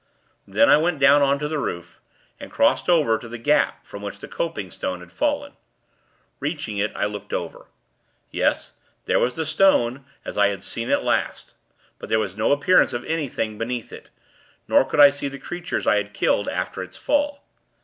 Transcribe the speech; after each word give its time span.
Then, 0.47 0.67
I 0.67 0.77
went 0.77 0.97
down 0.97 1.21
on 1.21 1.37
to 1.37 1.47
the 1.47 1.59
roof, 1.59 2.01
and 2.39 2.49
crossed 2.51 2.89
over 2.89 3.19
to 3.19 3.29
the 3.29 3.37
gap 3.37 3.85
from 3.85 4.01
which 4.01 4.17
the 4.17 4.27
coping 4.27 4.71
stone 4.71 4.99
had 4.99 5.11
fallen. 5.11 5.53
Reaching 6.39 6.79
it, 6.79 6.91
I 6.95 7.05
looked 7.05 7.33
over. 7.33 7.67
Yes, 8.31 8.73
there 9.05 9.19
was 9.19 9.35
the 9.35 9.45
stone, 9.45 10.03
as 10.25 10.39
I 10.39 10.47
had 10.47 10.63
seen 10.63 10.89
it 10.89 11.03
last; 11.03 11.53
but 11.99 12.09
there 12.09 12.17
was 12.17 12.35
no 12.35 12.51
appearance 12.51 12.93
of 12.93 13.05
anything 13.05 13.59
beneath 13.59 13.93
it; 13.93 14.09
nor 14.67 14.83
could 14.85 14.99
I 14.99 15.11
see 15.11 15.27
the 15.27 15.37
creatures 15.37 15.85
I 15.85 15.97
had 15.97 16.15
killed, 16.15 16.47
after 16.47 16.81
its 16.81 16.97
fall. 16.97 17.43